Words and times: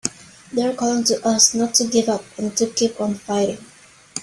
They're 0.51 0.73
calling 0.73 1.03
to 1.03 1.27
us 1.27 1.53
not 1.53 1.75
to 1.75 1.85
give 1.85 2.09
up 2.09 2.25
and 2.35 2.57
to 2.57 2.65
keep 2.65 2.99
on 2.99 3.13
fighting! 3.13 3.63